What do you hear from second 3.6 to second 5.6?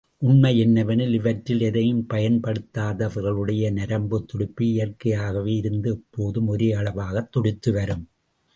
நரம்புத் துடிப்பு இயற்கையாகவே